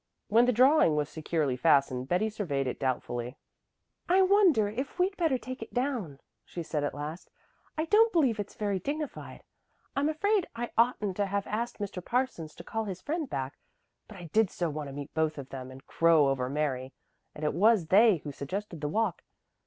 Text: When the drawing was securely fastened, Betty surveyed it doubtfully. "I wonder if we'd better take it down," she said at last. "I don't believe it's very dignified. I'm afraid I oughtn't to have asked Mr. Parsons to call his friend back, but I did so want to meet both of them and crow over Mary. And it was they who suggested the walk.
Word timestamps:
When 0.29 0.45
the 0.47 0.51
drawing 0.51 0.95
was 0.95 1.09
securely 1.09 1.55
fastened, 1.55 2.07
Betty 2.07 2.27
surveyed 2.31 2.65
it 2.65 2.79
doubtfully. 2.79 3.37
"I 4.09 4.23
wonder 4.23 4.67
if 4.67 4.97
we'd 4.97 5.15
better 5.15 5.37
take 5.37 5.61
it 5.61 5.75
down," 5.75 6.17
she 6.43 6.63
said 6.63 6.83
at 6.83 6.95
last. 6.95 7.29
"I 7.77 7.85
don't 7.85 8.11
believe 8.11 8.39
it's 8.39 8.55
very 8.55 8.79
dignified. 8.79 9.43
I'm 9.95 10.09
afraid 10.09 10.47
I 10.55 10.71
oughtn't 10.75 11.17
to 11.17 11.27
have 11.27 11.45
asked 11.45 11.77
Mr. 11.77 12.03
Parsons 12.03 12.55
to 12.55 12.63
call 12.63 12.85
his 12.85 12.99
friend 12.99 13.29
back, 13.29 13.59
but 14.07 14.17
I 14.17 14.31
did 14.33 14.49
so 14.49 14.71
want 14.71 14.89
to 14.89 14.93
meet 14.93 15.13
both 15.13 15.37
of 15.37 15.49
them 15.49 15.69
and 15.69 15.85
crow 15.85 16.29
over 16.29 16.49
Mary. 16.49 16.93
And 17.35 17.43
it 17.45 17.53
was 17.53 17.85
they 17.89 18.17
who 18.23 18.31
suggested 18.31 18.81
the 18.81 18.89
walk. 18.89 19.21